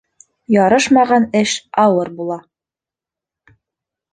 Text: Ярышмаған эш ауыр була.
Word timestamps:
Ярышмаған 0.53 1.27
эш 1.41 1.53
ауыр 1.83 2.11
була. 2.21 2.39